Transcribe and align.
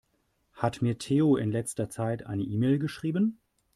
Hat 0.53 0.81
mir 0.81 0.97
Theo 0.97 1.35
in 1.35 1.51
letzter 1.51 1.87
Zeit 1.91 2.25
eine 2.25 2.41
E-Mail 2.41 2.79
geschrieben? 2.79 3.39